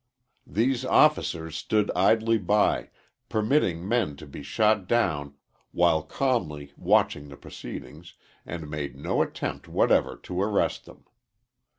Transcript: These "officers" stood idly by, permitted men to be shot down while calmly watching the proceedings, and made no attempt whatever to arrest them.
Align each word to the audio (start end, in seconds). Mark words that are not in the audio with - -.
These 0.47 0.83
"officers" 0.83 1.55
stood 1.55 1.91
idly 1.95 2.39
by, 2.39 2.89
permitted 3.29 3.77
men 3.77 4.15
to 4.15 4.25
be 4.25 4.41
shot 4.41 4.87
down 4.87 5.35
while 5.71 6.01
calmly 6.01 6.73
watching 6.75 7.27
the 7.29 7.37
proceedings, 7.37 8.15
and 8.43 8.67
made 8.67 8.95
no 8.95 9.21
attempt 9.21 9.67
whatever 9.67 10.15
to 10.23 10.41
arrest 10.41 10.85
them. 10.85 11.05